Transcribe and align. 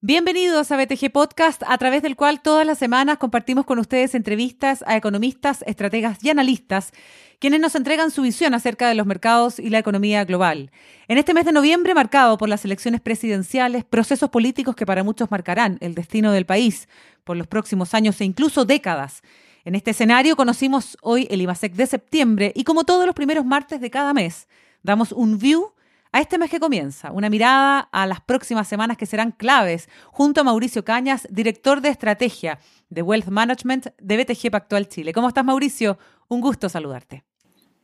Bienvenidos 0.00 0.72
a 0.72 0.78
BTG 0.78 1.12
Podcast, 1.12 1.62
a 1.66 1.76
través 1.76 2.02
del 2.02 2.16
cual 2.16 2.40
todas 2.40 2.66
las 2.66 2.78
semanas 2.78 3.18
compartimos 3.18 3.66
con 3.66 3.78
ustedes 3.78 4.14
entrevistas 4.14 4.82
a 4.86 4.96
economistas, 4.96 5.62
estrategas 5.66 6.24
y 6.24 6.30
analistas, 6.30 6.92
quienes 7.38 7.60
nos 7.60 7.74
entregan 7.74 8.10
su 8.10 8.22
visión 8.22 8.54
acerca 8.54 8.88
de 8.88 8.94
los 8.94 9.04
mercados 9.06 9.58
y 9.58 9.68
la 9.68 9.80
economía 9.80 10.24
global. 10.24 10.70
En 11.08 11.18
este 11.18 11.34
mes 11.34 11.44
de 11.44 11.52
noviembre, 11.52 11.94
marcado 11.94 12.38
por 12.38 12.48
las 12.48 12.64
elecciones 12.64 13.02
presidenciales, 13.02 13.84
procesos 13.84 14.30
políticos 14.30 14.74
que 14.74 14.86
para 14.86 15.04
muchos 15.04 15.30
marcarán 15.30 15.76
el 15.82 15.94
destino 15.94 16.32
del 16.32 16.46
país 16.46 16.88
por 17.24 17.36
los 17.36 17.46
próximos 17.46 17.92
años 17.92 18.18
e 18.22 18.24
incluso 18.24 18.64
décadas. 18.64 19.22
En 19.68 19.74
este 19.74 19.90
escenario 19.90 20.34
conocimos 20.34 20.96
hoy 21.02 21.28
el 21.30 21.42
IMASEC 21.42 21.74
de 21.74 21.86
septiembre 21.86 22.52
y 22.56 22.64
como 22.64 22.84
todos 22.84 23.04
los 23.04 23.14
primeros 23.14 23.44
martes 23.44 23.82
de 23.82 23.90
cada 23.90 24.14
mes, 24.14 24.48
damos 24.82 25.12
un 25.12 25.36
view 25.36 25.74
a 26.10 26.22
este 26.22 26.38
mes 26.38 26.50
que 26.50 26.58
comienza, 26.58 27.12
una 27.12 27.28
mirada 27.28 27.80
a 27.80 28.06
las 28.06 28.22
próximas 28.22 28.66
semanas 28.66 28.96
que 28.96 29.04
serán 29.04 29.30
claves, 29.30 29.90
junto 30.06 30.40
a 30.40 30.44
Mauricio 30.44 30.86
Cañas, 30.86 31.28
director 31.30 31.82
de 31.82 31.90
estrategia 31.90 32.58
de 32.88 33.02
Wealth 33.02 33.26
Management 33.26 33.88
de 34.00 34.16
BTG 34.16 34.50
Pactual 34.50 34.88
Chile. 34.88 35.12
¿Cómo 35.12 35.28
estás, 35.28 35.44
Mauricio? 35.44 35.98
Un 36.28 36.40
gusto 36.40 36.70
saludarte. 36.70 37.24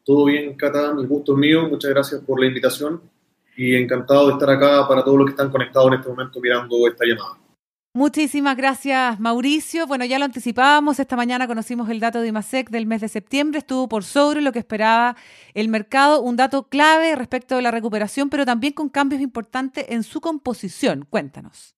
Todo 0.05 0.25
bien, 0.25 0.55
Cata, 0.55 0.91
el 0.99 1.07
gusto 1.07 1.33
es 1.33 1.39
mío. 1.39 1.69
Muchas 1.69 1.91
gracias 1.91 2.23
por 2.23 2.41
la 2.41 2.47
invitación 2.47 3.03
y 3.59 3.75
encantado 3.75 4.29
de 4.29 4.33
estar 4.33 4.49
acá 4.49 4.89
para 4.89 5.05
todos 5.05 5.19
los 5.19 5.27
que 5.27 5.33
están 5.33 5.51
conectados 5.51 5.89
en 5.89 5.95
este 5.99 6.09
momento 6.09 6.41
mirando 6.41 6.89
esta 6.89 7.05
llamada. 7.05 7.44
Muchísimas 7.97 8.57
gracias, 8.57 9.21
Mauricio. 9.21 9.87
Bueno, 9.87 10.05
ya 10.05 10.19
lo 10.19 10.25
anticipábamos, 10.25 10.99
esta 10.99 11.15
mañana 11.15 11.47
conocimos 11.47 11.89
el 11.89 12.01
dato 12.01 12.21
de 12.21 12.27
IMASEC 12.27 12.69
del 12.71 12.87
mes 12.87 13.01
de 13.01 13.07
septiembre, 13.07 13.61
estuvo 13.61 13.89
por 13.89 14.03
sobre 14.03 14.41
lo 14.41 14.51
que 14.51 14.59
esperaba 14.59 15.17
el 15.55 15.69
mercado, 15.69 16.21
un 16.21 16.35
dato 16.35 16.69
clave 16.69 17.15
respecto 17.15 17.55
de 17.55 17.63
la 17.63 17.71
recuperación, 17.71 18.31
pero 18.31 18.45
también 18.45 18.73
con 18.73 18.89
cambios 18.89 19.23
importantes 19.23 19.87
en 19.91 20.03
su 20.03 20.21
composición. 20.21 21.07
Cuéntanos. 21.09 21.77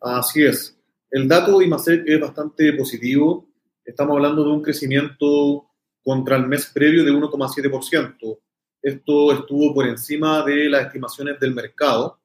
Así 0.00 0.42
es. 0.42 0.76
El 1.08 1.28
dato 1.28 1.56
de 1.60 1.66
IMASEC 1.66 2.02
es 2.04 2.20
bastante 2.20 2.72
positivo. 2.72 3.48
Estamos 3.84 4.16
hablando 4.16 4.42
de 4.42 4.50
un 4.50 4.60
crecimiento 4.60 5.70
contra 6.02 6.36
el 6.36 6.48
mes 6.48 6.66
previo 6.74 7.04
de 7.04 7.12
1,7%. 7.12 8.40
Esto 8.82 9.32
estuvo 9.32 9.72
por 9.72 9.86
encima 9.86 10.44
de 10.44 10.68
las 10.68 10.86
estimaciones 10.86 11.38
del 11.38 11.54
mercado 11.54 12.18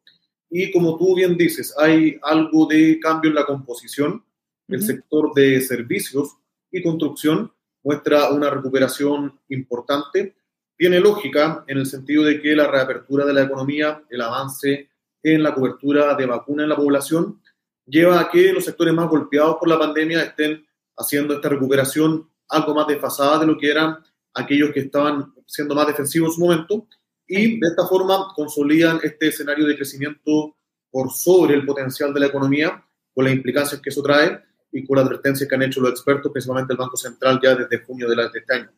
y 0.50 0.72
como 0.72 0.97
tú 0.97 1.16
bien 1.16 1.38
dices, 1.38 1.75
hay 1.78 2.19
algo 2.23 2.66
de 2.66 3.00
cambio 3.00 3.30
en 3.30 3.36
la 3.36 3.45
composición. 3.45 4.23
El 4.67 4.81
sector 4.81 5.33
de 5.33 5.61
servicios 5.61 6.38
y 6.72 6.81
construcción 6.81 7.52
muestra 7.83 8.31
una 8.31 8.50
recuperación 8.50 9.39
importante. 9.50 10.36
Tiene 10.75 11.00
lógica 11.00 11.64
en 11.67 11.78
el 11.78 11.86
sentido 11.86 12.23
de 12.23 12.41
que 12.41 12.56
la 12.56 12.67
reapertura 12.67 13.25
de 13.25 13.33
la 13.33 13.44
economía, 13.44 14.03
el 14.09 14.22
avance 14.22 14.89
en 15.22 15.44
la 15.44 15.53
cobertura 15.53 16.16
de 16.16 16.25
vacuna 16.25 16.63
en 16.63 16.69
la 16.69 16.75
población, 16.75 17.41
lleva 17.86 18.19
a 18.19 18.30
que 18.30 18.53
los 18.53 18.66
sectores 18.66 18.94
más 18.94 19.09
golpeados 19.09 19.58
por 19.59 19.67
la 19.67 19.78
pandemia 19.78 20.23
estén 20.23 20.66
haciendo 20.97 21.34
esta 21.34 21.50
recuperación 21.50 22.30
algo 22.47 22.73
más 22.73 22.88
desfasada 22.88 23.39
de 23.39 23.47
lo 23.47 23.58
que 23.58 23.69
eran 23.69 23.97
aquellos 24.34 24.72
que 24.72 24.81
estaban 24.81 25.34
siendo 25.45 25.75
más 25.75 25.88
defensivos 25.88 26.30
en 26.30 26.36
su 26.36 26.41
momento 26.41 26.88
y 27.30 27.59
de 27.59 27.67
esta 27.67 27.85
forma 27.85 28.33
consolidan 28.35 28.99
este 29.03 29.27
escenario 29.27 29.67
de 29.67 29.75
crecimiento 29.75 30.55
por 30.89 31.11
sobre 31.11 31.53
el 31.53 31.66
potencial 31.66 32.11
de 32.11 32.22
la 32.22 32.25
economía, 32.25 32.83
con 33.13 33.23
las 33.23 33.33
implicancias 33.33 33.80
que 33.80 33.91
eso 33.91 34.02
trae 34.02 34.44
y 34.72 34.85
con 34.85 34.97
la 34.97 35.03
advertencia 35.03 35.47
que 35.47 35.55
han 35.55 35.61
hecho 35.61 35.80
los 35.80 35.91
expertos, 35.91 36.31
principalmente 36.31 36.73
el 36.73 36.77
Banco 36.77 36.97
Central, 36.97 37.39
ya 37.41 37.55
desde 37.55 37.85
junio 37.85 38.09
de, 38.09 38.30
este 38.33 38.53
año. 38.53 38.72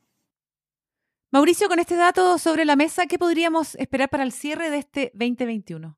Mauricio, 1.31 1.69
con 1.69 1.79
este 1.79 1.95
dato 1.95 2.37
sobre 2.37 2.65
la 2.65 2.75
mesa, 2.75 3.07
¿qué 3.07 3.17
podríamos 3.17 3.75
esperar 3.75 4.09
para 4.09 4.23
el 4.23 4.33
cierre 4.33 4.69
de 4.69 4.79
este 4.79 5.11
2021? 5.13 5.97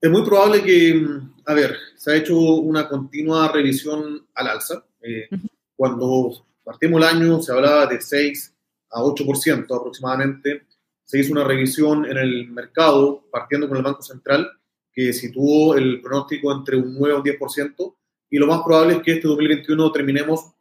Es 0.00 0.10
muy 0.10 0.24
probable 0.24 0.62
que, 0.62 1.04
a 1.46 1.54
ver, 1.54 1.76
se 1.96 2.12
ha 2.12 2.16
hecho 2.16 2.38
una 2.38 2.88
continua 2.88 3.50
revisión 3.50 4.24
al 4.34 4.46
alza. 4.46 4.84
Eh, 5.00 5.28
cuando 5.74 6.46
partimos 6.62 7.02
el 7.02 7.08
año 7.08 7.42
se 7.42 7.50
hablaba 7.50 7.86
de 7.86 8.00
6 8.00 8.54
a 8.90 9.00
8% 9.00 9.64
aproximadamente 9.76 10.64
se 11.06 11.20
hizo 11.20 11.32
una 11.32 11.44
revisión 11.44 12.04
en 12.04 12.18
el 12.18 12.48
mercado, 12.48 13.24
partiendo 13.30 13.68
con 13.68 13.76
el 13.76 13.84
Banco 13.84 14.02
Central, 14.02 14.50
que 14.92 15.12
situó 15.12 15.76
el 15.76 16.00
pronóstico 16.02 16.52
entre 16.52 16.76
un 16.76 16.98
9 16.98 17.14
y 17.14 17.30
un 17.30 17.38
10%, 17.38 17.94
y 18.30 18.38
lo 18.38 18.48
más 18.48 18.62
probable 18.64 18.94
es 18.94 19.02
que 19.02 19.12
este 19.12 19.28
2021 19.28 19.92
terminemos 19.92 20.52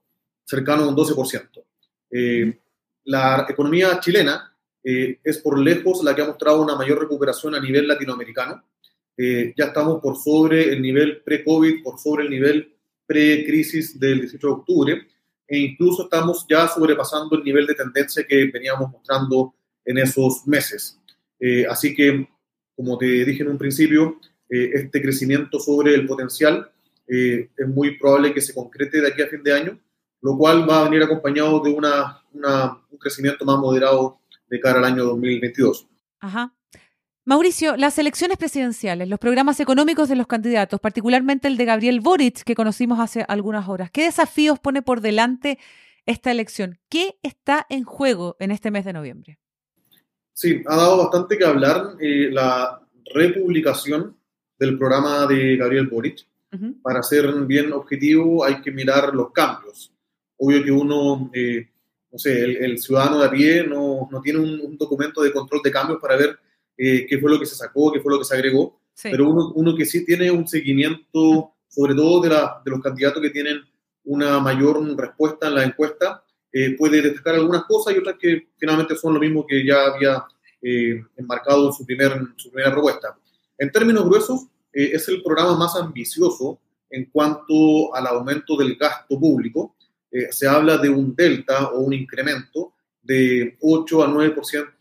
cercano 0.44 0.84
a 0.84 0.88
un 0.88 0.96
12%. 0.96 1.64
Eh, 2.12 2.60
la 3.06 3.48
economía 3.50 4.00
chilena 4.00 4.56
eh, 4.84 5.20
es 5.24 5.40
por 5.40 5.58
lejos 5.58 6.04
la 6.04 6.16
que 6.16 6.22
ha 6.22 6.28
mostrado 6.28 6.62
una 6.62 6.76
mayor 6.76 7.00
recuperación 7.00 7.56
a 7.56 7.60
nivel 7.60 7.88
latinoamericano. 7.88 8.64
Eh, 9.18 9.52
ya 9.58 9.66
estamos 9.66 10.00
por 10.00 10.16
sobre 10.16 10.72
el 10.72 10.80
nivel 10.80 11.24
pre-COVID, 11.24 11.82
por 11.82 11.98
sobre 12.00 12.26
el 12.26 12.30
nivel 12.30 12.72
pre-crisis 13.08 14.00
del 14.00 14.22
18 14.22 14.48
de 14.48 14.54
octubre, 14.54 15.08
e 15.48 15.58
incluso 15.58 16.04
estamos 16.04 16.46
ya 16.48 16.68
sobrepasando 16.68 17.36
el 17.36 17.44
nivel 17.44 17.66
de 17.66 17.74
tendencia 17.74 18.26
que 18.28 18.46
veníamos 18.46 18.92
mostrando 18.92 19.56
en 19.86 19.98
esos 19.98 20.46
meses. 20.48 21.00
Eh, 21.40 21.66
así 21.70 21.96
que, 21.96 22.28
como 22.76 22.98
te 22.98 23.06
dije 23.06 23.44
en 23.44 23.50
un 23.50 23.58
principio, 23.58 24.20
eh, 24.50 24.72
este 24.74 25.02
crecimiento 25.02 25.60
sobre 25.60 25.94
el 25.94 26.06
potencial 26.06 26.72
eh, 27.08 27.50
es 27.56 27.68
muy 27.68 27.98
probable 27.98 28.34
que 28.34 28.42
se 28.42 28.54
concrete 28.54 29.02
de 29.02 29.08
aquí 29.08 29.22
a 29.22 29.28
fin 29.28 29.44
de 29.44 29.54
año, 29.54 29.80
lo 30.22 30.38
cual 30.38 30.68
va 30.70 30.82
a 30.82 30.84
venir 30.86 31.04
acompañado 31.04 31.60
de 31.62 31.72
una, 31.72 32.22
un 32.34 32.98
crecimiento 32.98 33.46
más 33.46 33.60
moderado 33.60 34.20
de 34.50 34.60
cara 34.60 34.80
al 34.80 34.86
año 34.86 35.04
2022. 35.04 35.88
Ajá. 36.20 36.54
Mauricio, 37.28 37.76
las 37.76 37.98
elecciones 37.98 38.38
presidenciales, 38.38 39.10
los 39.10 39.18
programas 39.18 39.60
económicos 39.60 40.10
de 40.10 40.16
los 40.16 40.28
candidatos, 40.28 40.80
particularmente 40.80 41.48
el 41.48 41.58
de 41.58 41.66
Gabriel 41.66 42.00
Boric, 42.00 42.44
que 42.44 42.54
conocimos 42.54 43.00
hace 43.00 43.26
algunas 43.28 43.68
horas, 43.68 43.90
¿qué 43.90 44.04
desafíos 44.04 44.60
pone 44.60 44.84
por 44.84 45.02
delante 45.02 45.58
esta 46.06 46.30
elección? 46.30 46.80
¿Qué 46.88 47.18
está 47.24 47.66
en 47.70 47.84
juego 47.84 48.36
en 48.40 48.52
este 48.52 48.70
mes 48.70 48.86
de 48.86 48.94
noviembre? 48.94 49.40
Sí, 50.36 50.62
ha 50.68 50.76
dado 50.76 50.98
bastante 50.98 51.38
que 51.38 51.46
hablar 51.46 51.96
eh, 51.98 52.30
la 52.30 52.82
republicación 53.14 54.18
del 54.60 54.78
programa 54.78 55.26
de 55.28 55.56
Gabriel 55.56 55.88
Boric. 55.88 56.28
Para 56.82 57.04
ser 57.04 57.34
bien 57.46 57.72
objetivo 57.74 58.44
hay 58.44 58.62
que 58.62 58.72
mirar 58.72 59.14
los 59.14 59.32
cambios. 59.32 59.94
Obvio 60.38 60.64
que 60.64 60.72
uno, 60.72 61.30
eh, 61.34 61.70
no 62.12 62.18
sé, 62.18 62.44
el, 62.44 62.78
ciudadano 62.80 63.20
de 63.20 63.26
a 63.26 63.32
pie 63.32 63.66
no, 63.66 64.10
no 64.12 64.22
tiene 64.22 64.40
un, 64.40 64.78
documento 64.78 65.22
de 65.22 65.32
control 65.32 65.62
de 65.64 65.72
cambios 65.72 66.00
para 66.02 66.18
ver 66.18 66.38
eh, 66.78 67.06
qué 67.08 67.18
fue 67.18 67.32
lo 67.32 67.40
que 67.40 67.46
se 67.46 67.56
sacó, 67.56 67.92
qué 67.92 68.02
fue 68.02 68.12
lo 68.12 68.20
que 68.20 68.26
se 68.26 68.36
agregó, 68.36 68.80
pero 69.04 69.30
uno, 69.30 69.52
uno, 69.56 69.76
que 69.76 69.86
sí 69.86 70.06
tiene 70.06 70.32
un 70.32 70.48
seguimiento, 70.48 71.54
sobre 71.68 71.96
todo 71.96 72.22
de, 72.22 72.30
la, 72.30 72.62
de 72.64 72.72
los 72.72 72.82
candidatos 72.82 73.22
que 73.22 73.32
tienen 73.32 73.62
una 74.04 74.40
mayor 74.40 74.82
respuesta 74.98 75.48
en 75.48 75.56
la 75.56 75.64
encuesta, 75.64 76.25
eh, 76.58 76.74
puede 76.78 77.02
destacar 77.02 77.36
algunas 77.36 77.66
cosas 77.66 77.94
y 77.94 77.98
otras 77.98 78.16
que 78.18 78.48
finalmente 78.58 78.96
son 78.96 79.14
lo 79.14 79.20
mismo 79.20 79.46
que 79.46 79.66
ya 79.66 79.88
había 79.88 80.24
eh, 80.62 81.04
enmarcado 81.18 81.68
en 81.68 81.74
su, 81.74 81.86
primer, 81.86 82.14
su 82.38 82.50
primera 82.50 82.72
propuesta. 82.72 83.20
En 83.58 83.70
términos 83.70 84.06
gruesos, 84.06 84.46
eh, 84.72 84.92
es 84.94 85.06
el 85.10 85.22
programa 85.22 85.58
más 85.58 85.76
ambicioso 85.76 86.62
en 86.90 87.10
cuanto 87.12 87.94
al 87.94 88.08
aumento 88.08 88.56
del 88.56 88.78
gasto 88.78 89.20
público. 89.20 89.76
se 90.32 90.48
habla 90.48 90.78
de 90.78 90.88
un 90.88 91.14
delta 91.14 91.72
o 91.72 91.80
un 91.82 91.92
incremento 91.92 92.72
de 93.02 93.58
8 93.60 94.04
a 94.04 94.08
9%, 94.08 94.72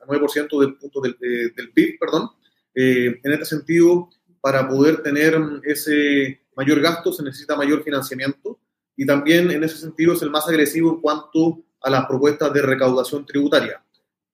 a 0.00 0.04
9 0.08 0.66
del, 0.66 0.74
punto 0.74 1.00
del, 1.00 1.16
del, 1.54 1.70
PIB. 1.70 1.96
Perdón. 2.00 2.28
en 2.74 3.32
este 3.32 3.44
sentido, 3.44 4.10
para 4.40 4.68
poder 4.68 5.00
tener 5.00 5.40
ese 5.62 6.40
mayor 6.56 6.80
gasto 6.80 7.12
se 7.12 7.22
necesita 7.22 7.54
mayor 7.54 7.84
financiamiento 7.84 8.58
y 8.96 9.06
también 9.06 9.50
en 9.50 9.64
ese 9.64 9.78
sentido 9.78 10.14
es 10.14 10.22
el 10.22 10.30
más 10.30 10.48
agresivo 10.48 10.94
en 10.94 11.00
cuanto 11.00 11.60
a 11.80 11.90
las 11.90 12.06
propuestas 12.06 12.52
de 12.52 12.62
recaudación 12.62 13.26
tributaria. 13.26 13.82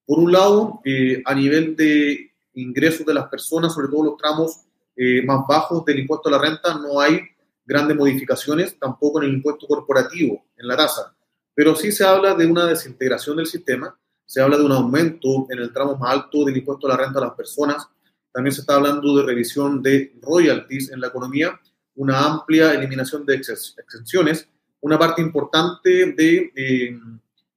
Por 0.05 0.19
un 0.19 0.33
lado, 0.33 0.81
eh, 0.85 1.23
a 1.25 1.35
nivel 1.35 1.77
de 1.77 2.33
ingresos 2.55 3.07
de 3.07 3.15
las 3.15 3.29
personas, 3.29 3.75
sobre 3.75 3.89
todo 3.89 4.05
los 4.05 4.17
tramos 4.17 4.65
eh, 4.97 5.23
más 5.25 5.47
bajos 5.47 5.85
del 5.85 6.01
impuesto 6.01 6.29
a 6.29 6.33
la 6.33 6.39
renta, 6.39 6.75
no 6.75 7.01
hay 7.01 7.21
grandes 7.65 7.97
modificaciones, 7.97 8.79
tampoco 8.79 9.23
en 9.23 9.29
el 9.29 9.35
impuesto 9.37 9.67
corporativo, 9.67 10.47
en 10.57 10.67
la 10.67 10.77
tasa, 10.77 11.15
pero 11.55 11.77
sí 11.77 11.93
se 11.93 12.05
habla 12.05 12.35
de 12.35 12.47
una 12.47 12.67
desintegración 12.67 13.37
del 13.37 13.47
sistema, 13.47 13.99
se 14.25 14.41
habla 14.41 14.57
de 14.57 14.65
un 14.65 14.73
aumento 14.73 15.47
en 15.51 15.59
el 15.59 15.73
tramo 15.73 15.97
más 15.97 16.13
alto 16.13 16.45
del 16.45 16.57
impuesto 16.57 16.87
a 16.87 16.91
la 16.91 16.97
renta 16.97 17.19
a 17.19 17.27
las 17.27 17.35
personas, 17.35 17.87
también 18.33 18.53
se 18.53 18.63
está 18.63 18.77
hablando 18.77 19.17
de 19.17 19.25
revisión 19.25 19.83
de 19.83 20.15
royalties 20.23 20.91
en 20.91 21.01
la 21.01 21.09
economía 21.09 21.61
una 21.99 22.25
amplia 22.25 22.73
eliminación 22.75 23.27
de 23.27 23.35
exenciones, 23.35 24.49
una 24.81 24.99
parte 24.99 25.21
importante 25.21 26.13
de 26.13 26.53
eh, 26.55 26.99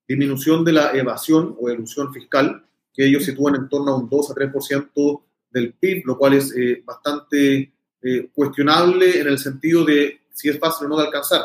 disminución 0.08 0.66
de 0.66 0.74
la 0.74 0.92
evasión 0.94 1.56
o 1.60 1.70
elusión 1.70 2.12
fiscal, 2.12 2.66
que 2.92 3.06
ellos 3.06 3.24
sitúan 3.24 3.56
en 3.56 3.70
torno 3.70 3.92
a 3.92 3.98
un 3.98 4.10
2 4.10 4.32
a 4.32 4.34
3% 4.34 5.22
del 5.52 5.74
PIB, 5.74 6.06
lo 6.06 6.18
cual 6.18 6.34
es 6.34 6.56
eh, 6.58 6.82
bastante 6.84 7.72
eh, 8.02 8.30
cuestionable 8.34 9.20
en 9.20 9.28
el 9.28 9.38
sentido 9.38 9.86
de 9.86 10.22
si 10.34 10.50
es 10.50 10.58
fácil 10.58 10.88
o 10.88 10.90
no 10.90 10.98
de 10.98 11.06
alcanzar. 11.06 11.42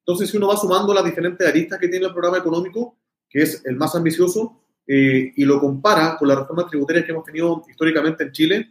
Entonces, 0.00 0.28
si 0.28 0.36
uno 0.36 0.48
va 0.48 0.56
sumando 0.56 0.92
las 0.92 1.04
diferentes 1.04 1.46
aristas 1.46 1.78
que 1.78 1.86
tiene 1.86 2.06
el 2.06 2.12
programa 2.12 2.38
económico, 2.38 2.96
que 3.28 3.42
es 3.42 3.64
el 3.64 3.76
más 3.76 3.94
ambicioso, 3.94 4.56
y 4.92 5.44
lo 5.44 5.60
compara 5.60 6.16
con 6.18 6.26
las 6.26 6.36
reformas 6.36 6.66
tributarias 6.66 7.04
que 7.04 7.12
hemos 7.12 7.24
tenido 7.24 7.62
históricamente 7.68 8.24
en 8.24 8.32
Chile, 8.32 8.70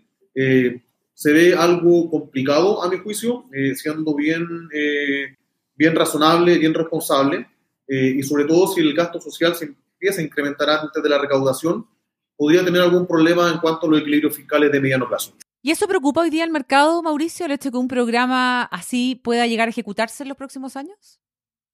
se 1.19 1.33
ve 1.33 1.54
algo 1.54 2.10
complicado, 2.10 2.81
a 2.81 2.89
mi 2.89 2.98
juicio, 2.98 3.44
siendo 3.75 4.16
bien, 4.16 4.48
bien 5.75 5.94
razonable, 5.94 6.57
bien 6.57 6.74
responsable, 6.74 7.45
y 7.89 8.24
sobre 8.24 8.45
todo 8.45 8.68
si 8.68 8.80
el 8.80 8.94
gasto 8.94 9.19
social 9.19 9.54
se 9.54 9.66
empieza 9.66 10.21
a 10.21 10.24
incrementar 10.24 10.69
antes 10.69 11.04
de 11.04 11.10
la 11.10 11.18
recaudación, 11.18 11.86
podría 12.38 12.63
tener 12.63 12.81
algún 12.81 13.06
problema 13.06 13.51
en 13.51 13.60
cuanto 13.60 13.86
a 13.86 13.89
los 13.89 14.00
equilibrios 14.00 14.33
fiscales 14.33 14.71
de 14.71 14.80
mediano 14.80 15.10
plazo. 15.10 15.33
¿Y 15.62 15.71
eso 15.71 15.89
preocupa 15.89 16.21
hoy 16.21 16.30
día 16.30 16.45
al 16.45 16.51
mercado, 16.51 17.04
Mauricio, 17.04 17.45
el 17.45 17.51
hecho 17.51 17.68
de 17.68 17.74
que 17.74 17.77
un 17.77 17.89
programa 17.89 18.63
así 18.63 19.19
pueda 19.21 19.45
llegar 19.45 19.68
a 19.68 19.71
ejecutarse 19.71 20.24
en 20.24 20.30
los 20.30 20.38
próximos 20.38 20.77
años? 20.77 21.19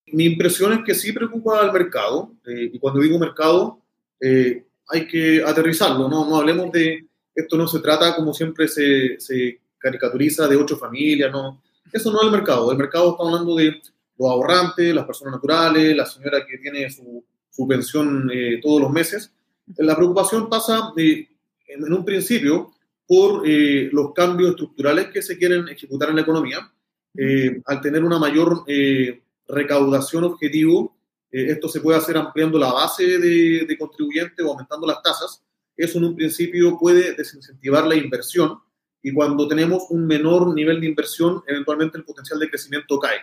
Mi 0.08 0.26
impresión 0.26 0.74
es 0.74 0.80
que 0.84 0.96
sí 0.96 1.14
preocupa 1.14 1.60
al 1.60 1.72
mercado, 1.72 2.34
eh, 2.48 2.72
y 2.74 2.80
cuando 2.80 3.00
digo 3.00 3.20
mercado, 3.20 3.80
eh, 4.20 4.66
hay 4.88 5.08
que 5.08 5.44
aterrizarlo, 5.44 6.10
¿no? 6.10 6.28
No 6.28 6.36
hablemos 6.38 6.72
de, 6.72 7.06
esto 7.36 7.58
no 7.58 7.68
se 7.68 7.80
trata 7.80 8.16
como 8.16 8.34
siempre 8.34 8.68
se, 8.68 9.20
se 9.20 9.60
caricaturiza 9.78 10.48
de 10.48 10.56
ocho 10.56 10.78
familias, 10.78 11.32
¿no? 11.32 11.62
Eso 11.92 12.12
no 12.12 12.20
es 12.20 12.26
el 12.26 12.32
mercado, 12.32 12.72
el 12.72 12.78
mercado 12.78 13.12
está 13.12 13.24
hablando 13.24 13.56
de 13.56 13.82
los 14.18 14.30
ahorrantes, 14.30 14.96
las 14.96 15.06
personas 15.06 15.34
naturales, 15.34 15.96
la 15.96 16.06
señora 16.06 16.46
que 16.46 16.58
tiene 16.58 16.90
su, 16.90 17.24
su 17.50 17.68
pensión 17.68 18.30
eh, 18.34 18.60
todos 18.62 18.82
los 18.82 18.92
meses. 18.92 19.32
La 19.78 19.96
preocupación 19.96 20.50
pasa 20.50 20.94
en, 20.96 21.28
en 21.68 21.94
un 21.94 22.06
principio 22.06 22.72
por 23.08 23.44
eh, 23.46 23.90
los 23.92 24.14
cambios 24.14 24.52
estructurales 24.52 25.08
que 25.08 25.22
se 25.22 25.38
quieren 25.38 25.68
ejecutar 25.68 26.10
en 26.10 26.16
la 26.16 26.22
economía. 26.22 26.72
Eh, 27.18 27.62
al 27.66 27.82
tener 27.82 28.04
una 28.04 28.20
mayor 28.20 28.64
eh, 28.68 29.22
recaudación 29.48 30.24
objetivo, 30.24 30.96
esto 31.32 31.68
se 31.68 31.82
puede 31.82 31.98
hacer 31.98 32.16
ampliando 32.16 32.58
la 32.58 32.72
base 32.72 33.20
de, 33.20 33.66
de 33.68 33.78
contribuyentes 33.78 34.46
o 34.46 34.52
aumentando 34.52 34.88
las 34.88 35.02
tasas. 35.02 35.44
Eso 35.78 35.98
en 35.98 36.06
un 36.06 36.16
principio 36.16 36.78
puede 36.80 37.14
desincentivar 37.14 37.86
la 37.86 37.96
inversión 37.96 38.60
y 39.02 39.14
cuando 39.14 39.48
tenemos 39.48 39.84
un 39.90 40.08
menor 40.08 40.54
nivel 40.54 40.82
de 40.82 40.88
inversión, 40.88 41.44
eventualmente 41.48 41.98
el 41.98 42.06
potencial 42.06 42.40
de 42.40 42.50
crecimiento 42.50 43.00
cae. 43.00 43.20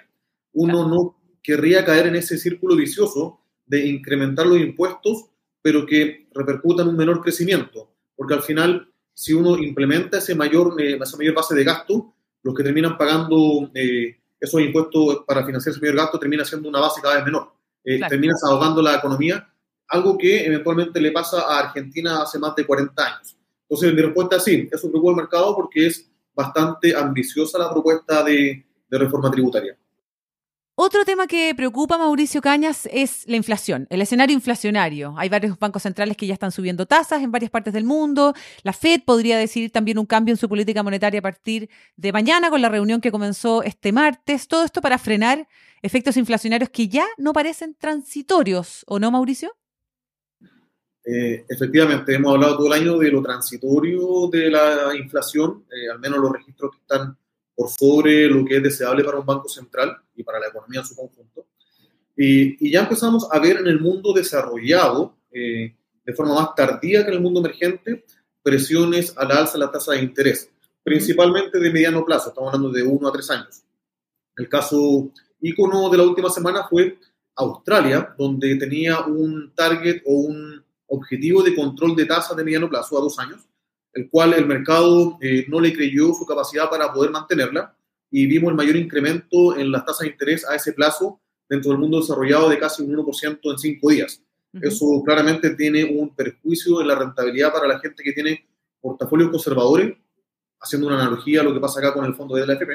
Uno 0.52 0.88
no 0.88 1.18
querría 1.42 1.84
caer 1.84 2.06
en 2.06 2.16
ese 2.16 2.38
círculo 2.38 2.76
vicioso 2.76 3.40
de 3.66 3.86
incrementar 3.86 4.46
los 4.46 4.58
impuestos, 4.58 5.26
pero 5.60 5.86
que 5.86 6.28
repercutan 6.34 6.88
un 6.88 6.96
menor 6.96 7.20
crecimiento, 7.20 7.94
porque 8.14 8.34
al 8.34 8.42
final 8.42 8.92
si 9.14 9.32
uno 9.32 9.56
implementa 9.58 10.18
ese 10.18 10.34
mayor, 10.34 10.80
eh, 10.80 10.98
esa 11.00 11.16
mayor 11.16 11.34
base 11.34 11.54
de 11.54 11.64
gasto, 11.64 12.14
los 12.42 12.54
que 12.54 12.62
terminan 12.62 12.96
pagando 12.96 13.70
eh, 13.74 14.18
esos 14.40 14.60
impuestos 14.60 15.24
para 15.26 15.44
financiar 15.44 15.72
ese 15.72 15.80
mayor 15.80 15.96
gasto 15.96 16.18
termina 16.18 16.44
siendo 16.44 16.68
una 16.68 16.80
base 16.80 17.00
cada 17.00 17.16
vez 17.16 17.24
menor. 17.24 17.52
Eh, 17.84 18.00
Terminas 18.08 18.42
ahogando 18.44 18.80
la 18.82 18.96
economía, 18.96 19.51
algo 19.92 20.18
que 20.18 20.44
eventualmente 20.44 21.00
le 21.00 21.12
pasa 21.12 21.42
a 21.42 21.60
Argentina 21.60 22.22
hace 22.22 22.38
más 22.38 22.56
de 22.56 22.66
40 22.66 23.02
años. 23.04 23.36
Entonces, 23.68 23.94
mi 23.94 24.02
respuesta 24.02 24.36
es 24.36 24.44
sí, 24.44 24.68
eso 24.72 24.90
preocupa 24.90 25.12
al 25.12 25.16
mercado 25.16 25.54
porque 25.54 25.86
es 25.86 26.10
bastante 26.34 26.96
ambiciosa 26.96 27.58
la 27.58 27.70
propuesta 27.70 28.24
de 28.24 28.64
reforma 28.90 29.30
tributaria. 29.30 29.76
Otro 30.74 31.04
tema 31.04 31.26
que 31.26 31.54
preocupa 31.54 31.96
a 31.96 31.98
Mauricio 31.98 32.40
Cañas 32.40 32.88
es 32.90 33.24
la 33.28 33.36
inflación, 33.36 33.86
el 33.90 34.00
escenario 34.00 34.34
inflacionario. 34.34 35.14
Hay 35.18 35.28
varios 35.28 35.58
bancos 35.58 35.82
centrales 35.82 36.16
que 36.16 36.26
ya 36.26 36.32
están 36.32 36.50
subiendo 36.50 36.86
tasas 36.86 37.22
en 37.22 37.30
varias 37.30 37.50
partes 37.50 37.74
del 37.74 37.84
mundo. 37.84 38.32
La 38.62 38.72
Fed 38.72 39.02
podría 39.04 39.36
decidir 39.36 39.70
también 39.70 39.98
un 39.98 40.06
cambio 40.06 40.32
en 40.32 40.38
su 40.38 40.48
política 40.48 40.82
monetaria 40.82 41.20
a 41.20 41.22
partir 41.22 41.68
de 41.96 42.12
mañana 42.12 42.48
con 42.48 42.62
la 42.62 42.70
reunión 42.70 43.02
que 43.02 43.12
comenzó 43.12 43.62
este 43.62 43.92
martes. 43.92 44.48
Todo 44.48 44.64
esto 44.64 44.80
para 44.80 44.96
frenar 44.96 45.46
efectos 45.82 46.16
inflacionarios 46.16 46.70
que 46.70 46.88
ya 46.88 47.06
no 47.18 47.34
parecen 47.34 47.74
transitorios, 47.74 48.84
¿o 48.88 48.98
no, 48.98 49.10
Mauricio? 49.10 49.54
Eh, 51.04 51.44
efectivamente, 51.48 52.14
hemos 52.14 52.34
hablado 52.34 52.58
todo 52.58 52.66
el 52.68 52.80
año 52.80 52.96
de 52.98 53.10
lo 53.10 53.22
transitorio 53.22 54.28
de 54.30 54.50
la 54.50 54.94
inflación, 54.96 55.64
eh, 55.70 55.90
al 55.90 55.98
menos 55.98 56.18
los 56.20 56.32
registros 56.32 56.70
que 56.72 56.78
están 56.78 57.16
por 57.54 57.68
sobre 57.70 58.28
lo 58.28 58.44
que 58.44 58.56
es 58.56 58.62
deseable 58.62 59.02
para 59.04 59.18
un 59.18 59.26
banco 59.26 59.48
central 59.48 59.96
y 60.14 60.22
para 60.22 60.38
la 60.38 60.48
economía 60.48 60.80
en 60.80 60.86
su 60.86 60.94
conjunto. 60.94 61.46
Y, 62.16 62.70
ya 62.70 62.82
empezamos 62.82 63.26
a 63.30 63.38
ver 63.40 63.58
en 63.58 63.66
el 63.66 63.80
mundo 63.80 64.12
desarrollado, 64.12 65.16
eh, 65.32 65.74
de 66.04 66.12
forma 66.14 66.34
más 66.34 66.54
tardía 66.54 67.02
que 67.02 67.08
en 67.08 67.16
el 67.16 67.22
mundo 67.22 67.40
emergente, 67.40 68.04
presiones 68.42 69.16
al 69.16 69.32
alza 69.32 69.54
de 69.54 69.58
la 69.60 69.70
tasa 69.70 69.92
de 69.92 70.02
interés, 70.02 70.50
principalmente 70.82 71.58
de 71.58 71.70
mediano 71.70 72.04
plazo, 72.04 72.28
estamos 72.28 72.52
hablando 72.52 72.70
de 72.70 72.82
uno 72.82 73.08
a 73.08 73.12
tres 73.12 73.30
años. 73.30 73.62
El 74.36 74.48
caso 74.48 75.10
ícono 75.40 75.90
de 75.90 75.98
la 75.98 76.04
última 76.04 76.30
semana 76.30 76.66
fue 76.68 76.98
Australia, 77.36 78.14
donde 78.16 78.56
tenía 78.56 79.00
un 79.00 79.52
target 79.54 80.02
o 80.06 80.14
un 80.14 80.64
objetivo 80.92 81.42
de 81.42 81.54
control 81.54 81.96
de 81.96 82.04
tasa 82.04 82.34
de 82.34 82.44
mediano 82.44 82.68
plazo 82.68 82.98
a 82.98 83.00
dos 83.00 83.18
años, 83.18 83.48
el 83.94 84.08
cual 84.10 84.34
el 84.34 84.46
mercado 84.46 85.18
eh, 85.20 85.46
no 85.48 85.60
le 85.60 85.72
creyó 85.72 86.12
su 86.12 86.26
capacidad 86.26 86.68
para 86.68 86.92
poder 86.92 87.10
mantenerla 87.10 87.74
y 88.10 88.26
vimos 88.26 88.50
el 88.50 88.56
mayor 88.56 88.76
incremento 88.76 89.56
en 89.56 89.72
las 89.72 89.84
tasas 89.84 90.00
de 90.00 90.08
interés 90.08 90.46
a 90.48 90.54
ese 90.54 90.72
plazo 90.72 91.20
dentro 91.48 91.70
del 91.70 91.80
mundo 91.80 92.00
desarrollado 92.00 92.48
de 92.48 92.58
casi 92.58 92.82
un 92.82 92.94
1% 92.94 93.38
en 93.42 93.58
cinco 93.58 93.90
días. 93.90 94.22
Eso 94.60 95.02
claramente 95.02 95.54
tiene 95.54 95.84
un 95.84 96.14
perjuicio 96.14 96.82
en 96.82 96.88
la 96.88 96.94
rentabilidad 96.94 97.52
para 97.52 97.66
la 97.66 97.78
gente 97.78 98.02
que 98.02 98.12
tiene 98.12 98.46
portafolios 98.82 99.30
conservadores, 99.30 99.96
haciendo 100.60 100.88
una 100.88 101.00
analogía 101.00 101.40
a 101.40 101.44
lo 101.44 101.54
que 101.54 101.60
pasa 101.60 101.80
acá 101.80 101.94
con 101.94 102.04
el 102.04 102.14
fondo 102.14 102.36
de 102.36 102.46
la 102.46 102.52
FP. 102.52 102.72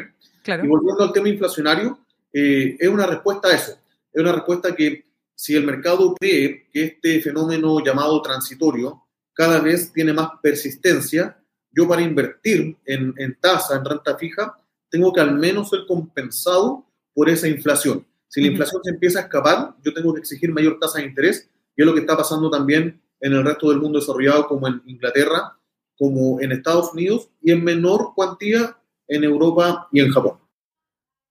Y 0.63 0.67
volviendo 0.67 1.03
al 1.03 1.13
tema 1.13 1.29
inflacionario, 1.29 1.99
eh, 2.33 2.77
es 2.79 2.89
una 2.89 3.05
respuesta 3.05 3.49
a 3.49 3.55
eso. 3.55 3.73
Es 4.11 4.21
una 4.21 4.31
respuesta 4.31 4.75
que 4.75 5.05
si 5.37 5.55
el 5.55 5.65
mercado 5.65 6.15
cree 6.15 6.67
que 6.73 6.83
este 6.83 7.21
fenómeno 7.21 7.79
llamado 7.85 8.19
transitorio 8.23 9.03
cada 9.33 9.59
vez 9.59 9.93
tiene 9.93 10.11
más 10.11 10.29
persistencia, 10.41 11.39
yo 11.71 11.87
para 11.87 12.01
invertir 12.01 12.75
en, 12.83 13.13
en 13.17 13.37
tasa, 13.39 13.75
en 13.75 13.85
renta 13.85 14.17
fija, 14.17 14.59
tengo 14.89 15.13
que 15.13 15.21
al 15.21 15.35
menos 15.35 15.69
ser 15.69 15.81
compensado 15.87 16.87
por 17.13 17.29
esa 17.29 17.47
inflación. 17.47 18.03
Si 18.27 18.41
la 18.41 18.47
inflación 18.47 18.81
se 18.83 18.89
empieza 18.89 19.19
a 19.19 19.21
escapar, 19.23 19.75
yo 19.83 19.93
tengo 19.93 20.11
que 20.11 20.21
exigir 20.21 20.51
mayor 20.51 20.79
tasa 20.79 20.97
de 20.97 21.05
interés, 21.05 21.47
y 21.75 21.83
es 21.83 21.85
lo 21.85 21.93
que 21.93 21.99
está 21.99 22.17
pasando 22.17 22.49
también 22.49 22.99
en 23.19 23.33
el 23.33 23.45
resto 23.45 23.69
del 23.69 23.79
mundo 23.79 23.99
desarrollado, 23.99 24.47
como 24.47 24.67
en 24.67 24.81
Inglaterra, 24.87 25.55
como 25.99 26.41
en 26.41 26.51
Estados 26.51 26.93
Unidos, 26.93 27.29
y 27.43 27.51
en 27.51 27.63
menor 27.63 28.13
cuantía 28.15 28.75
en 29.07 29.23
Europa 29.23 29.87
y 29.91 29.99
en 29.99 30.11
Japón. 30.11 30.39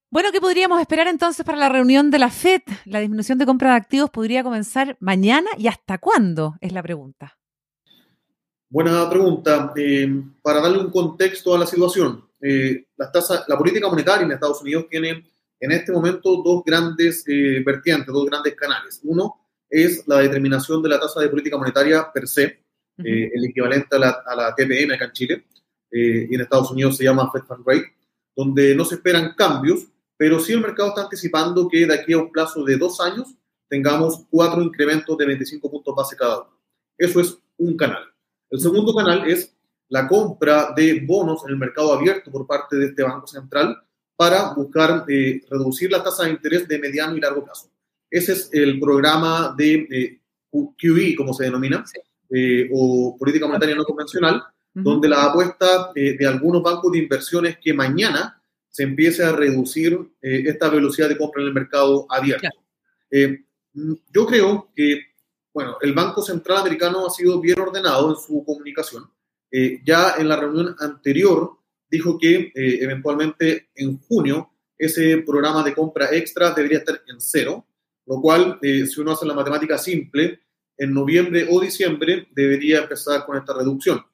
Bueno, 0.08 0.30
¿qué 0.30 0.40
podríamos 0.40 0.80
esperar 0.80 1.08
entonces 1.08 1.44
para 1.44 1.58
la 1.58 1.68
reunión 1.68 2.12
de 2.12 2.20
la 2.20 2.30
FED? 2.30 2.62
La 2.84 3.00
disminución 3.00 3.38
de 3.38 3.46
compra 3.46 3.70
de 3.70 3.76
activos 3.76 4.08
podría 4.10 4.44
comenzar 4.44 4.96
mañana 5.00 5.50
y 5.58 5.66
hasta 5.66 5.98
cuándo, 5.98 6.54
es 6.60 6.72
la 6.72 6.82
pregunta. 6.82 7.36
Buena 8.68 9.10
pregunta. 9.10 9.72
Eh, 9.76 10.22
para 10.42 10.60
darle 10.60 10.78
un 10.78 10.90
contexto 10.90 11.54
a 11.54 11.58
la 11.58 11.66
situación, 11.66 12.25
eh, 12.40 12.86
la, 12.96 13.10
la 13.48 13.58
política 13.58 13.88
monetaria 13.88 14.25
en 14.25 14.30
Estados 14.30 14.62
Unidos 14.62 14.86
tiene 14.88 15.28
en 15.58 15.72
este 15.72 15.90
momento 15.90 16.40
dos 16.40 16.62
grandes 16.64 17.25
eh, 17.26 17.62
vertientes, 17.66 18.06
dos 18.06 18.26
grandes 18.26 18.54
canales. 18.54 19.00
Uno 19.02 19.34
es 19.68 20.06
la 20.06 20.18
determinación 20.18 20.82
de 20.82 20.88
la 20.88 21.00
tasa 21.00 21.20
de 21.20 21.28
política 21.28 21.58
monetaria 21.58 22.12
per 22.12 22.28
se, 22.28 22.62
el 22.98 23.44
equivalente 23.44 23.96
a 23.96 23.98
la, 23.98 24.22
a 24.25 24.36
la, 24.36 24.54
TPM 24.54 24.94
acá 24.94 25.06
en 25.06 25.12
Chile, 25.12 25.44
y 25.90 26.34
en 26.34 26.40
Estados 26.40 26.70
Unidos 26.70 26.96
se 26.96 27.04
llama 27.04 27.30
Fed 27.30 27.42
Fund 27.42 27.66
Rate, 27.66 27.94
donde 28.34 28.75
no 28.75 28.84
se 28.84 28.94
esperan 28.94 29.34
cambios, 29.36 29.88
pero 30.16 30.40
sí 30.40 30.52
el 30.52 30.61
mercado 30.61 30.90
está 30.90 31.02
anticipando 31.02 31.68
que 31.68 31.87
de 31.87 31.94
aquí 31.94 32.12
a 32.12 32.18
un 32.18 32.32
plazo 32.32 32.64
de 32.64 32.76
dos 32.76 33.00
años 33.00 33.35
tengamos 33.68 34.25
cuatro 34.30 34.62
incrementos 34.62 35.16
de 35.16 35.26
25 35.26 35.70
puntos 35.70 35.94
base 35.94 36.16
cada 36.16 36.40
uno. 36.42 36.58
Eso 36.96 37.20
es 37.20 37.38
un 37.58 37.76
canal. 37.76 38.04
El 38.50 38.61
segundo 38.61 38.94
canal 38.94 39.28
es 39.28 39.54
la 39.88 40.06
compra 40.08 40.73
de 40.75 41.04
bonos 41.06 41.42
en 41.44 41.50
el 41.50 41.56
mercado 41.56 41.92
abierto 41.92 42.30
por 42.30 42.46
parte 42.46 42.76
de 42.76 42.87
este 42.87 43.02
Banco 43.02 43.26
Central 43.26 43.76
para 44.16 44.54
buscar 44.54 45.04
eh, 45.08 45.42
reducir 45.50 45.90
la 45.90 46.02
tasa 46.02 46.25
de 46.25 46.30
interés 46.30 46.66
de 46.66 46.78
mediano 46.78 47.16
y 47.16 47.20
largo 47.20 47.44
plazo. 47.44 47.70
Ese 48.11 48.32
es 48.32 48.50
el 48.52 48.80
programa 48.80 49.54
de 49.56 50.20
QE, 50.50 51.14
como 51.16 51.35
se 51.35 51.44
denomina, 51.44 51.85
eh, 52.30 52.68
o 52.73 53.16
política 53.18 53.46
monetaria 53.46 53.75
no 53.75 53.85
convencional, 53.85 54.42
donde 54.73 55.08
la 55.08 55.25
apuesta 55.25 55.90
eh, 55.94 56.16
de 56.18 56.26
algunos 56.26 56.62
bancos 56.62 56.92
de 56.92 56.99
inversiones 56.99 57.58
que 57.62 57.73
mañana 57.73 58.40
se 58.76 58.83
empiece 58.83 59.25
a 59.25 59.33
reducir 59.33 59.99
esta 60.21 60.68
velocidad 60.68 61.09
de 61.09 61.16
compra 61.16 61.40
en 61.40 61.49
el 61.49 61.54
mercado 61.54 62.06
abierto. 62.11 62.50
yo 63.11 64.26
creo 64.26 64.71
que 64.76 65.00
bueno, 65.56 65.78
el 65.80 65.95
Banco 65.95 66.21
Central 66.21 66.59
Americano 66.59 67.06
ha 67.06 67.11
sido 67.11 67.40
bien 67.40 67.59
ordenado 67.59 68.11
en 68.11 68.16
su 68.16 68.45
comunicación. 68.45 69.11
Eh, 69.50 69.80
ya 69.83 70.16
en 70.18 70.28
la 70.28 70.37
reunión 70.37 70.76
anterior 70.78 71.50
dijo 71.88 72.18
que 72.18 72.52
eh, 72.54 72.78
eventualmente 72.83 73.71
en 73.75 73.99
junio 74.00 74.50
ese 74.76 75.16
programa 75.26 75.62
de 75.62 75.73
compra 75.73 76.14
extra 76.14 76.50
debería 76.50 76.80
estar 76.80 77.00
en 77.09 77.18
cero, 77.23 77.66
lo 78.04 78.21
cual, 78.21 78.59
eh, 78.61 78.85
si 78.85 79.00
uno 79.00 79.12
hace 79.12 79.25
la 79.25 79.33
matemática 79.33 79.78
simple, 79.78 80.40
en 80.76 80.92
noviembre 80.92 81.47
o 81.50 81.59
diciembre 81.59 82.28
debería 82.33 82.80
empezar 82.80 83.25
con 83.25 83.38
esta 83.38 83.54
reducción. 83.54 84.04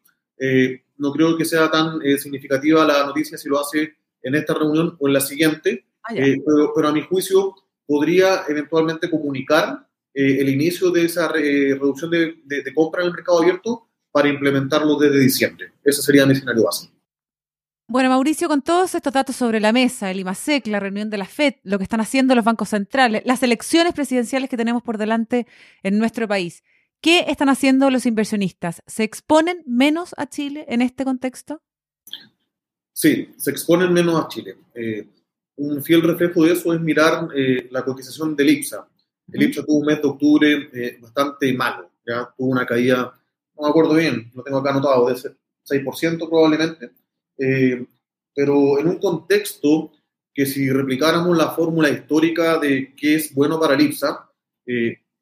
no 0.97 1.13
creo 1.13 1.37
que 1.37 1.45
sea 1.45 1.69
tan 1.69 1.99
significativa 2.19 2.87
la 2.87 3.05
noticia 3.05 3.37
si 3.37 3.49
lo 3.49 3.59
hace 3.61 3.97
en 4.23 4.35
esta 4.35 4.55
reunión 4.55 4.97
o 4.99 5.09
en 5.09 5.15
la 5.15 5.21
siguiente, 5.21 5.85
ah, 6.05 6.13
pero, 6.15 6.73
pero, 6.75 6.89
a 6.89 6.93
mi 6.93 7.03
juicio 7.03 7.55
podría 7.87 8.45
eventualmente 8.49 9.11
comunicar 9.11 9.87
eh, 10.15 10.39
el 10.41 10.49
inicio 10.49 10.91
de 10.91 11.05
esa 11.05 11.29
reducción 11.29 12.11
de, 12.11 12.37
de, 12.45 12.75
compra 12.75 13.03
en 13.03 13.09
el 13.09 13.15
mercado 13.15 13.41
abierto 13.41 13.89
para 14.11 14.29
implementarlo 14.29 14.97
desde 14.97 15.19
diciembre. 15.19 15.73
Ese 15.83 16.03
sería 16.03 16.27
mi 16.27 16.33
escenario 16.33 16.65
base. 16.65 16.91
Bueno, 17.89 18.09
Mauricio, 18.09 18.49
con 18.49 18.63
todos 18.63 18.95
estos 18.95 19.13
datos 19.13 19.37
sobre 19.37 19.61
la 19.61 19.73
mesa, 19.73 20.11
el 20.11 20.21
IMASEC, 20.21 20.67
la 20.69 20.81
reunión 20.81 21.11
de 21.11 21.19
la 21.19 21.27
FED, 21.27 21.57
lo 21.63 21.77
que 21.77 21.85
están 21.85 22.01
haciendo 22.01 22.35
los 22.35 22.45
bancos 22.45 22.71
centrales, 22.71 23.23
las 23.27 23.43
elecciones 23.43 23.93
presidenciales 23.93 24.49
que 24.49 24.57
tenemos 24.57 24.83
por 24.83 24.97
delante 24.97 25.47
en 25.83 25.99
nuestro 25.99 26.27
país, 26.27 26.63
¿qué 27.03 27.27
están 27.29 27.51
haciendo 27.51 27.91
los 27.91 28.07
inversionistas? 28.07 28.83
¿Se 28.87 29.03
exponen 29.03 29.63
menos 29.67 30.15
a 30.17 30.27
Chile 30.27 30.65
en 30.69 30.81
este 30.81 31.05
contexto? 31.05 31.61
Sí, 32.93 33.35
se 33.39 33.51
exponen 33.51 33.93
menos 33.93 34.23
a 34.23 34.29
Chile. 34.29 34.57
Eh, 34.75 35.07
un 35.57 35.83
fiel 35.83 36.03
reflejo 36.03 36.45
de 36.45 36.53
eso 36.53 36.73
es 36.75 36.81
mirar 36.81 37.29
eh, 37.35 37.69
la 37.71 37.85
cotización 37.85 38.37
del 38.37 38.51
IPSA. 38.51 38.87
El 39.33 39.43
IPSA 39.43 39.65
tuvo 39.65 39.79
un 39.79 39.87
mes 39.87 40.03
de 40.03 40.09
octubre 40.09 40.71
eh, 40.73 40.99
bastante 41.01 41.53
malo, 41.55 41.91
ya 42.07 42.33
tuvo 42.37 42.51
una 42.51 42.67
caída, 42.67 43.19
no 43.57 43.63
me 43.63 43.69
acuerdo 43.69 43.95
bien, 43.95 44.31
lo 44.35 44.43
tengo 44.43 44.59
acá 44.59 44.71
anotado, 44.71 45.09
de 45.09 45.15
ese 45.15 45.37
6% 45.65 46.29
probablemente, 46.29 46.91
pero 48.35 48.79
en 48.79 48.89
un 48.89 48.99
contexto 48.99 49.93
que 50.35 50.45
si 50.45 50.71
replicáramos 50.71 51.37
la 51.37 51.51
fórmula 51.51 51.89
histórica 51.89 52.59
de 52.59 52.95
qué 52.97 53.15
es 53.17 53.35
bueno 53.35 53.61
para 53.61 53.75
el 53.75 53.83
IPSA, 53.83 54.29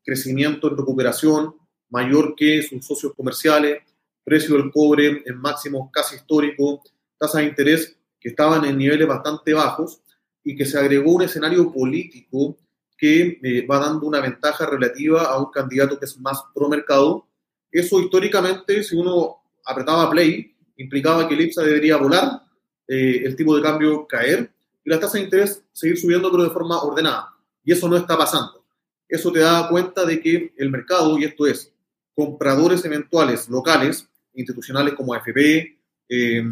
crecimiento 0.03 0.71
en 0.71 0.77
recuperación 0.79 1.55
mayor 1.91 2.35
que 2.35 2.63
sus 2.63 2.85
socios 2.85 3.13
comerciales, 3.15 3.83
precio 4.25 4.57
del 4.57 4.71
cobre 4.73 5.23
en 5.27 5.37
máximos 5.37 5.91
casi 5.93 6.17
históricos, 6.17 6.81
tasas 7.21 7.43
de 7.43 7.49
interés 7.49 7.97
que 8.19 8.31
estaban 8.31 8.65
en 8.65 8.79
niveles 8.79 9.07
bastante 9.07 9.53
bajos 9.53 10.01
y 10.43 10.57
que 10.57 10.65
se 10.65 10.79
agregó 10.79 11.13
un 11.13 11.23
escenario 11.23 11.71
político 11.71 12.57
que 12.97 13.39
eh, 13.43 13.67
va 13.67 13.79
dando 13.79 14.07
una 14.07 14.21
ventaja 14.21 14.67
relativa 14.67 15.25
a 15.25 15.39
un 15.39 15.51
candidato 15.51 15.99
que 15.99 16.07
es 16.07 16.19
más 16.19 16.43
pro 16.55 16.69
mercado. 16.69 17.27
Eso 17.71 18.01
históricamente, 18.01 18.83
si 18.83 18.97
uno 18.97 19.37
apretaba 19.65 20.11
play, 20.11 20.55
implicaba 20.77 21.29
que 21.29 21.35
el 21.35 21.43
IPSA 21.43 21.63
debería 21.63 21.97
volar, 21.97 22.43
eh, 22.89 23.23
el 23.25 23.37
tipo 23.37 23.55
de 23.57 23.63
cambio 23.63 24.07
caer 24.07 24.51
y 24.85 24.91
la 24.91 24.99
tasa 24.99 25.19
de 25.19 25.25
interés 25.25 25.63
seguir 25.73 25.99
subiendo 25.99 26.31
pero 26.31 26.45
de 26.45 26.51
forma 26.51 26.83
ordenada. 26.83 27.35
Y 27.65 27.73
eso 27.73 27.89
no 27.89 27.97
está 27.97 28.17
pasando. 28.17 28.65
Eso 29.09 29.31
te 29.31 29.41
da 29.41 29.69
cuenta 29.69 30.05
de 30.05 30.21
que 30.21 30.55
el 30.57 30.71
mercado, 30.71 31.19
y 31.19 31.25
esto 31.25 31.47
es 31.47 31.73
compradores 32.15 32.85
eventuales 32.85 33.49
locales, 33.49 34.09
institucionales 34.35 34.95
como 34.95 35.15
AFP, 35.15 35.80
eh, 36.11 36.43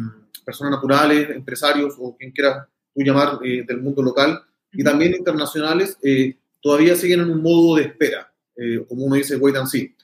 personas 0.49 0.71
naturales, 0.71 1.29
empresarios 1.29 1.95
o 1.99 2.17
quien 2.17 2.31
quiera 2.31 2.67
tú 2.93 3.03
llamar 3.03 3.39
eh, 3.43 3.63
del 3.67 3.81
mundo 3.81 4.01
local, 4.01 4.41
y 4.71 4.83
también 4.83 5.13
internacionales, 5.13 5.95
eh, 6.01 6.35
todavía 6.59 6.95
siguen 6.95 7.21
en 7.21 7.29
un 7.29 7.41
modo 7.43 7.75
de 7.75 7.83
espera, 7.83 8.33
eh, 8.55 8.83
como 8.87 9.05
uno 9.05 9.15
dice, 9.15 9.35
wait 9.35 9.55
and 9.55 9.67
see, 9.67 9.95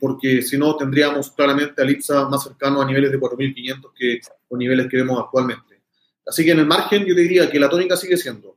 porque 0.00 0.40
si 0.40 0.56
no 0.56 0.76
tendríamos 0.76 1.30
claramente 1.32 1.82
al 1.82 1.90
IPSA 1.90 2.26
más 2.30 2.42
cercano 2.42 2.80
a 2.80 2.86
niveles 2.86 3.12
de 3.12 3.20
4.500 3.20 3.92
que 3.94 4.20
los 4.48 4.58
niveles 4.58 4.86
que 4.88 4.96
vemos 4.96 5.22
actualmente. 5.22 5.82
Así 6.26 6.42
que 6.42 6.52
en 6.52 6.60
el 6.60 6.66
margen 6.66 7.04
yo 7.04 7.14
diría 7.14 7.50
que 7.50 7.60
la 7.60 7.68
tónica 7.68 7.94
sigue 7.94 8.16
siendo 8.16 8.56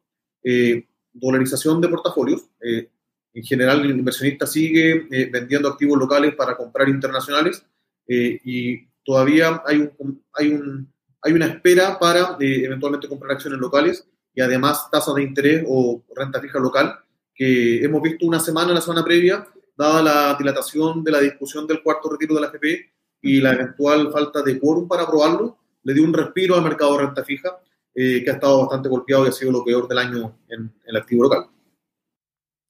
dolarización 1.11 1.81
de 1.81 1.89
portafolios, 1.89 2.45
en 2.61 3.43
general 3.43 3.81
el 3.81 3.91
inversionista 3.91 4.47
sigue 4.47 5.05
vendiendo 5.29 5.67
activos 5.67 5.99
locales 5.99 6.33
para 6.33 6.55
comprar 6.55 6.87
internacionales 6.87 7.61
y 8.07 8.87
todavía 9.03 9.61
hay 9.65 9.89
un, 9.97 10.23
hay 10.33 10.53
un 10.53 10.91
hay 11.21 11.33
una 11.33 11.45
espera 11.45 11.99
para 11.99 12.37
eventualmente 12.39 13.07
comprar 13.07 13.33
acciones 13.33 13.59
locales 13.59 14.07
y 14.33 14.41
además 14.41 14.89
tasas 14.91 15.15
de 15.15 15.23
interés 15.23 15.63
o 15.67 16.03
renta 16.15 16.41
fija 16.41 16.59
local, 16.59 16.97
que 17.33 17.83
hemos 17.83 18.01
visto 18.01 18.25
una 18.25 18.39
semana, 18.39 18.73
la 18.73 18.81
semana 18.81 19.03
previa, 19.03 19.47
dada 19.77 20.01
la 20.01 20.35
dilatación 20.37 21.03
de 21.03 21.11
la 21.11 21.19
discusión 21.19 21.67
del 21.67 21.83
cuarto 21.83 22.09
retiro 22.09 22.35
de 22.35 22.41
la 22.41 22.47
FP 22.47 22.91
y 23.21 23.39
la 23.39 23.53
eventual 23.53 24.11
falta 24.11 24.41
de 24.41 24.59
quórum 24.59 24.87
para 24.87 25.03
aprobarlo, 25.03 25.57
le 25.83 25.93
dio 25.93 26.03
un 26.03 26.13
respiro 26.13 26.55
al 26.55 26.63
mercado 26.63 26.97
de 26.97 27.05
renta 27.05 27.23
fija, 27.23 27.59
eh, 27.93 28.23
que 28.23 28.29
ha 28.29 28.33
estado 28.33 28.61
bastante 28.61 28.89
golpeado 28.89 29.25
y 29.25 29.29
ha 29.29 29.33
sido 29.33 29.51
lo 29.51 29.65
peor 29.65 29.87
del 29.87 29.97
año 29.97 30.39
en, 30.47 30.73
el 30.85 30.95
activo 30.95 31.23
local. 31.23 31.47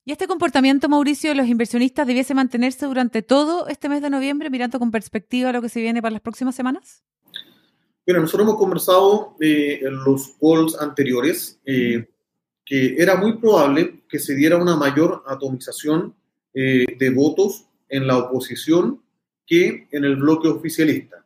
¿Y 0.04 0.12
este 0.12 0.28
comportamiento, 0.28 0.90
Mauricio, 0.90 1.30
de 1.30 1.36
los 1.36 1.48
inversionistas 1.48 2.08
debiese 2.08 2.34
mantenerse 2.34 2.88
durante 2.88 3.22
todo 3.22 3.68
este 3.68 3.88
mes 3.88 4.02
de 4.02 4.10
noviembre, 4.10 4.50
mirando 4.50 4.80
con 4.80 4.90
perspectiva 4.90 5.52
lo 5.52 5.62
que 5.62 5.70
se 5.70 5.80
viene 5.80 6.02
para 6.02 6.14
las 6.14 6.22
próximas 6.22 6.56
semanas? 6.56 7.04
Mira, 8.08 8.20
nosotros 8.20 8.48
hemos 8.48 8.58
conversado 8.58 9.36
eh, 9.40 9.80
en 9.84 10.04
los 10.04 10.36
calls 10.42 10.76
anteriores 10.80 11.60
eh, 11.66 12.10
que 12.66 12.96
era 12.98 13.16
muy 13.16 13.38
probable 13.38 14.02
que 14.10 14.18
se 14.18 14.34
diera 14.34 14.58
una 14.58 14.76
mayor 14.76 15.24
atomización 15.28 16.16
eh, 16.56 16.86
de 16.98 17.10
votos 17.12 17.68
en 17.88 18.08
la 18.08 18.18
oposición 18.18 19.04
que 19.46 19.88
en 19.92 20.04
el 20.04 20.16
bloque 20.16 20.48
oficialista. 20.48 21.24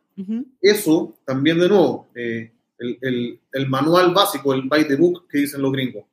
Eso 0.60 1.14
también, 1.26 1.58
de 1.58 1.68
nuevo, 1.68 2.08
el, 2.14 2.50
el, 2.78 3.40
el, 3.52 3.68
manual 3.68 4.14
básico, 4.14 4.54
el 4.54 4.62
by 4.62 4.88
the 4.88 4.96
book 4.96 5.28
que 5.28 5.38
dicen 5.38 5.60
los 5.60 5.72
gringos, 5.72 6.04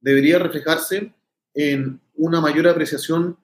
debería 0.00 0.38
reflejarse 0.38 1.10
en 1.54 1.98
una 2.16 2.40
mayor 2.40 2.68
apreciación 2.68 3.36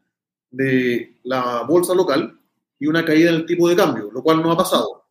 de 0.51 1.19
la 1.25 1.63
bolsa 1.63 1.95
local 1.95 2.39
y 2.79 2.87
una 2.87 3.05
caída 3.05 3.31
en 3.31 3.37
el 3.37 3.47
tipo 3.47 3.69
de 3.69 3.77
cambio, 3.77 4.11
lo 4.13 4.23
cual 4.23 4.43
no 4.43 4.51
ha 4.51 4.57
pasado. 4.57 5.05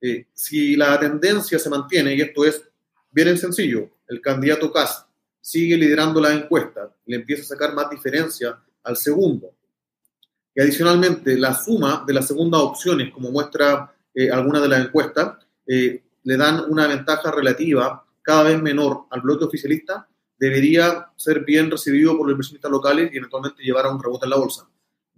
Eh, 0.00 0.26
si 0.32 0.76
la 0.76 0.98
tendencia 0.98 1.58
se 1.58 1.70
mantiene, 1.70 2.14
y 2.14 2.20
esto 2.20 2.44
es 2.44 2.62
bien 3.10 3.36
sencillo, 3.36 3.90
el 4.08 4.20
candidato 4.20 4.72
Cast 4.72 5.08
sigue 5.40 5.76
liderando 5.76 6.20
la 6.20 6.32
encuesta, 6.32 6.94
le 7.06 7.16
empieza 7.16 7.42
a 7.42 7.46
sacar 7.46 7.74
más 7.74 7.90
diferencia 7.90 8.58
al 8.82 8.96
segundo. 8.96 9.52
Y 10.54 10.60
adicionalmente, 10.60 11.36
la 11.38 11.54
suma 11.54 12.04
de 12.06 12.14
las 12.14 12.26
segundas 12.26 12.60
opciones, 12.60 13.12
como 13.12 13.30
muestra 13.30 13.94
eh, 14.14 14.30
alguna 14.30 14.60
de 14.60 14.68
las 14.68 14.84
encuestas, 14.84 15.38
eh, 15.66 16.02
le 16.24 16.36
dan 16.36 16.64
una 16.68 16.86
ventaja 16.86 17.30
relativa 17.30 18.04
cada 18.22 18.44
vez 18.44 18.60
menor 18.60 19.06
al 19.10 19.20
bloque 19.20 19.44
oficialista, 19.44 20.08
debería 20.38 21.08
ser 21.16 21.44
bien 21.44 21.70
recibido 21.70 22.16
por 22.16 22.26
los 22.26 22.32
inversionistas 22.32 22.70
locales 22.70 23.10
y 23.12 23.16
eventualmente 23.16 23.62
llevar 23.62 23.86
a 23.86 23.90
un 23.92 24.02
rebote 24.02 24.26
en 24.26 24.30
la 24.30 24.36
bolsa. 24.36 24.68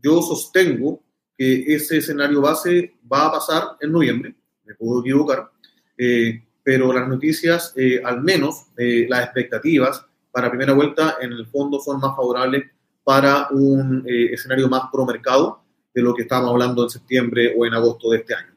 Yo 0.03 0.23
sostengo 0.23 1.03
que 1.37 1.75
ese 1.75 1.99
escenario 1.99 2.41
base 2.41 2.97
va 3.11 3.27
a 3.27 3.33
pasar 3.33 3.63
en 3.81 3.93
noviembre 3.93 4.35
me 4.71 4.77
puedo 4.77 5.01
equivocar, 5.01 5.51
eh, 5.99 6.45
pero 6.63 6.93
las 6.93 7.09
noticias, 7.09 7.73
eh, 7.77 8.01
al 8.05 8.23
menos 8.23 8.67
eh, 8.77 9.07
las 9.09 9.25
expectativas 9.25 10.05
para 10.31 10.49
primera 10.49 10.73
vuelta, 10.75 11.17
en 11.21 11.33
el 11.33 11.47
fondo 11.47 11.81
son 11.81 11.99
más 11.99 12.15
favorables 12.15 12.71
para 13.03 13.49
un 13.51 14.05
escenario 14.07 14.69
más 14.69 14.85
pro 14.93 15.05
mercado 15.05 15.65
de 15.93 16.03
lo 16.03 16.15
que 16.15 16.23
estábamos 16.23 16.53
hablando 16.53 16.85
en 16.85 16.91
septiembre 16.91 17.55
o 17.59 17.67
en 17.67 17.75
agosto 17.75 18.11
de 18.11 18.19
este 18.19 18.35
año. 18.35 18.55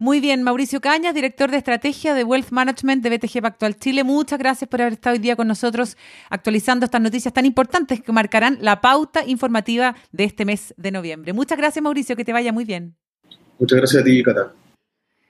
Muy 0.00 0.20
bien, 0.20 0.42
Mauricio 0.42 0.80
Cañas, 0.80 1.14
director 1.14 1.50
de 1.50 1.58
estrategia 1.58 2.14
de 2.14 2.24
Wealth 2.24 2.52
Management 2.52 3.02
de 3.02 3.10
BTG 3.10 3.42
Pactual 3.42 3.76
Chile. 3.76 4.02
Muchas 4.02 4.38
gracias 4.38 4.66
por 4.66 4.80
haber 4.80 4.94
estado 4.94 5.12
hoy 5.12 5.18
día 5.18 5.36
con 5.36 5.46
nosotros 5.46 5.98
actualizando 6.30 6.86
estas 6.86 7.02
noticias 7.02 7.34
tan 7.34 7.44
importantes 7.44 8.00
que 8.00 8.10
marcarán 8.10 8.56
la 8.62 8.80
pauta 8.80 9.26
informativa 9.26 9.94
de 10.10 10.24
este 10.24 10.46
mes 10.46 10.72
de 10.78 10.90
noviembre. 10.90 11.34
Muchas 11.34 11.58
gracias, 11.58 11.82
Mauricio, 11.82 12.16
que 12.16 12.24
te 12.24 12.32
vaya 12.32 12.50
muy 12.50 12.64
bien. 12.64 12.96
Muchas 13.58 13.76
gracias 13.76 14.00
a 14.00 14.04
ti, 14.06 14.22
Cata. 14.22 14.54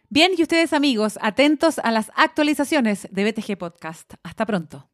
Bien, 0.09 0.31
y 0.39 0.43
ustedes 0.43 0.73
amigos, 0.73 1.19
atentos 1.21 1.81
a 1.81 1.91
las 1.91 2.12
actualizaciones 2.15 3.09
de 3.11 3.29
BTG 3.29 3.59
Podcast. 3.59 4.15
Hasta 4.23 4.47
pronto. 4.47 4.89